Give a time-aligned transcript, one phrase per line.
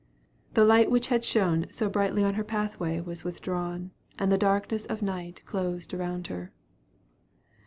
[0.55, 4.87] The light which had shone so brightly on her pathway was withdrawn, and the darkness
[4.87, 6.51] of night closed around her.